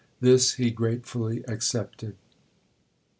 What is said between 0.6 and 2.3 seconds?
gratefully accepted.